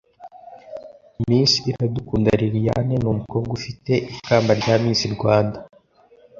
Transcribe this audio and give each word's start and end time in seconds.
Miss 1.27 1.51
Iradukunda 1.69 2.31
Liliane 2.41 2.95
ni 3.01 3.07
umukobwa 3.13 3.51
ufite 3.59 3.91
ikamba 4.15 4.51
rya 4.59 4.75
Miss 4.83 5.01
Rwanda 5.15 5.59